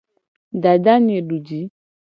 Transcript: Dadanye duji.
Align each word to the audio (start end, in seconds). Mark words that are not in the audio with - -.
Dadanye 0.61 1.17
duji. 1.29 1.61